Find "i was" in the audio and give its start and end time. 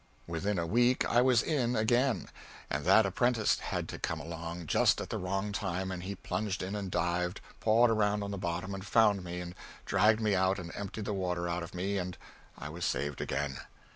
1.05-1.43, 12.57-12.83